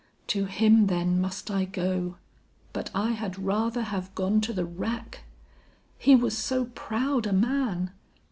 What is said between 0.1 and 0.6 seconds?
To